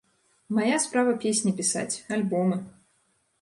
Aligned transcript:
Мая 0.59 0.77
справа 0.85 1.13
песні 1.25 1.53
пісаць, 1.61 2.01
альбомы. 2.19 2.59